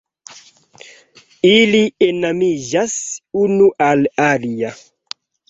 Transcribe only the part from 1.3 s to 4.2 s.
Ili enamiĝas unu al